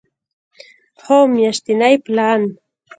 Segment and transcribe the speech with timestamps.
[1.03, 2.41] هو، میاشتنی پلان